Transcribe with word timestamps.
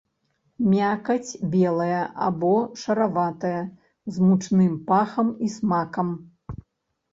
Мякаць 0.71 1.37
белая 1.55 1.99
або 2.29 2.55
шараватая 2.85 3.61
з 4.17 4.25
мучным 4.31 4.73
пахам 4.91 5.27
і 5.47 5.53
смакам. 5.61 6.13